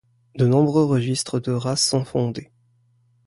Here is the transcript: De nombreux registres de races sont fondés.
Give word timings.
De 0.35 0.47
nombreux 0.47 0.85
registres 0.85 1.39
de 1.39 1.51
races 1.51 1.85
sont 1.87 2.05
fondés. 2.05 2.49